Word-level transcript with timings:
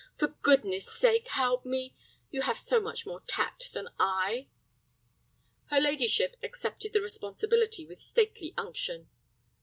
For 0.17 0.29
goodness' 0.41 0.89
sake, 0.91 1.27
help 1.27 1.63
me. 1.63 1.93
You 2.31 2.41
have 2.41 2.57
so 2.57 2.81
much 2.81 3.05
more 3.05 3.21
tact 3.27 3.73
than 3.73 3.89
I." 3.99 4.47
Her 5.65 5.79
ladyship 5.79 6.37
accepted 6.41 6.93
the 6.93 7.01
responsibility 7.01 7.85
with 7.85 8.01
stately 8.01 8.51
unction. 8.57 9.11